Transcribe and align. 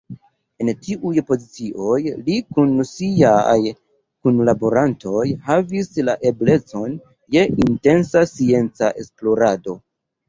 En 0.63 0.69
tiuj 0.85 1.21
pozicioj 1.31 1.97
li 2.29 2.37
kun 2.55 2.71
siaj 2.93 3.59
kunlaborantoj 4.27 5.27
havis 5.51 5.93
la 6.09 6.19
eblecon 6.33 6.99
je 7.37 7.45
intensa 7.69 8.27
scienca 8.35 8.95
esplorado. 9.05 9.81